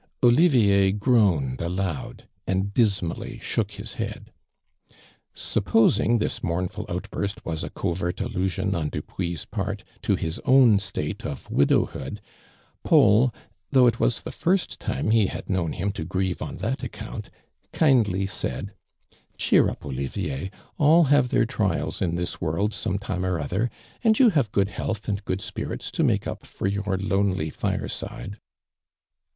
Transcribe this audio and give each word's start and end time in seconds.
Olivitiv 0.23 0.97
groaned 0.97 1.61
aloud 1.61 2.27
and 2.47 2.73
dismally 2.73 3.37
shook 3.37 3.73
his 3.73 3.97
heatl. 4.01 4.29
Skipposing 5.35 6.17
this 6.17 6.41
mournful 6.43 6.87
outburst 6.89 7.45
was 7.45 7.63
a 7.63 7.69
covert 7.69 8.19
allusion 8.19 8.73
on 8.73 8.89
Dupuis' 8.89 9.45
part, 9.45 9.83
to 10.01 10.15
his 10.15 10.39
own 10.43 10.79
state 10.79 11.23
of 11.23 11.51
widowhood, 11.51 12.19
Paul, 12.83 13.31
though 13.69 13.85
it 13.85 13.99
was 13.99 14.23
the 14.23 14.31
first 14.31 14.79
time 14.79 15.09
lie 15.11 15.27
liad 15.27 15.47
known 15.47 15.73
him 15.73 15.91
to 15.91 16.03
grieve 16.03 16.41
on 16.41 16.57
that 16.57 16.81
account, 16.81 17.29
kindly 17.71 18.25
said:'• 18.25 18.73
Cheer 19.37 19.69
up, 19.69 19.85
Olivier, 19.85 20.49
all 20.79 21.03
have 21.13 21.29
their 21.29 21.45
trials 21.45 22.01
in 22.01 22.15
this 22.15 22.37
workl 22.37 22.73
sometime 22.73 23.23
or 23.23 23.39
othei, 23.39 23.69
and 24.03 24.17
you 24.17 24.29
have 24.31 24.51
good 24.51 24.69
health 24.69 25.07
and 25.07 25.23
good 25.25 25.41
spirits 25.41 25.91
to 25.91 26.01
make 26.01 26.25
up 26.25 26.43
for 26.47 26.65
your 26.65 26.97
lonely 26.97 27.51
fireside." 27.51 28.39